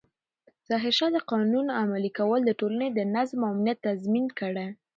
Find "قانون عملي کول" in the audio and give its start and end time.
1.31-2.41